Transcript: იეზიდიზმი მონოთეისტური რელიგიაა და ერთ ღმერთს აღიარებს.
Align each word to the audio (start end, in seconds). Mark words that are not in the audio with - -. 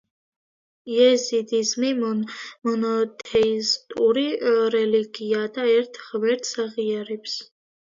იეზიდიზმი 0.93 1.91
მონოთეისტური 1.99 4.27
რელიგიაა 4.81 5.55
და 5.63 5.71
ერთ 5.79 6.05
ღმერთს 6.11 6.61
აღიარებს. 6.71 7.43